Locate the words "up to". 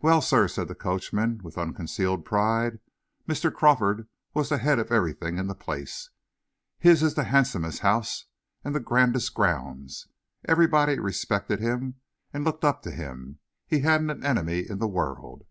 12.64-12.92